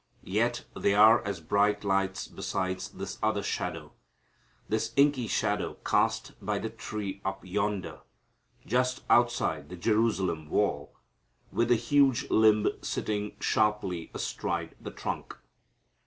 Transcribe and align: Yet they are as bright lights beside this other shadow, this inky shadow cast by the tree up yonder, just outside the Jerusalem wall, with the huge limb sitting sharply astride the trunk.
Yet 0.33 0.65
they 0.75 0.95
are 0.95 1.23
as 1.27 1.39
bright 1.41 1.83
lights 1.83 2.27
beside 2.27 2.79
this 2.95 3.19
other 3.21 3.43
shadow, 3.43 3.93
this 4.67 4.93
inky 4.95 5.27
shadow 5.27 5.75
cast 5.85 6.31
by 6.43 6.57
the 6.57 6.71
tree 6.71 7.21
up 7.23 7.41
yonder, 7.45 7.99
just 8.65 9.03
outside 9.11 9.69
the 9.69 9.77
Jerusalem 9.77 10.49
wall, 10.49 10.91
with 11.51 11.67
the 11.67 11.75
huge 11.75 12.31
limb 12.31 12.67
sitting 12.81 13.37
sharply 13.39 14.09
astride 14.15 14.73
the 14.81 14.89
trunk. 14.89 15.37